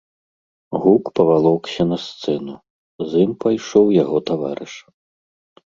Гук 0.85 1.03
павалокся 1.19 1.83
на 1.91 1.97
сцэну, 2.05 2.55
з 3.13 3.23
ім 3.27 3.31
пайшоў 3.47 3.85
яго 4.03 4.17
таварыш. 4.33 4.73